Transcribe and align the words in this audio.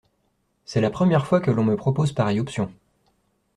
C’est 0.65 0.81
la 0.81 0.89
première 0.89 1.27
fois 1.27 1.39
que 1.41 1.51
l’on 1.51 1.63
me 1.63 1.75
propose 1.75 2.11
pareille 2.11 2.39
option. 2.39 2.73